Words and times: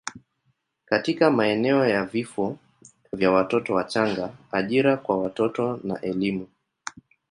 katika 0.85 1.31
maeneo 1.31 1.85
ya 1.85 2.05
vifo 2.05 2.57
vya 3.13 3.31
watoto 3.31 3.73
wachanga, 3.73 4.33
ajira 4.51 4.97
kwa 4.97 5.17
watoto 5.17 5.79
na 5.83 6.01
elimu. 6.01 6.47